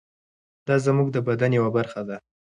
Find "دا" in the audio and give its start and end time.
0.67-0.75